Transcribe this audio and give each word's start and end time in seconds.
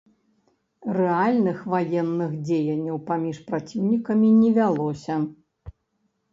Рэальных 0.97 1.59
ваенных 1.73 2.33
дзеянняў 2.49 2.97
паміж 3.11 3.37
праціўнікамі 3.53 4.35
не 4.41 4.49
вялося. 4.59 5.23